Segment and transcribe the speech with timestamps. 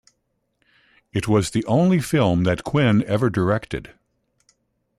[1.13, 3.91] It was the only film that Quinn ever directed.